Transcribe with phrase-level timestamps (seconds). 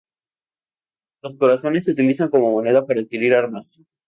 [1.21, 3.79] Los corazones se utilizan como moneda para adquirir armas.